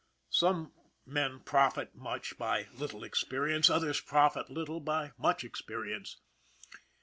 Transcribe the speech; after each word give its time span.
Some 0.31 0.73
men 1.05 1.41
profit 1.41 1.93
much 1.93 2.35
by 2.39 2.67
little 2.73 3.03
experience, 3.03 3.69
others 3.69 4.01
profit 4.01 4.49
little 4.49 4.79
by 4.79 5.11
much 5.15 5.43
experience. 5.43 6.17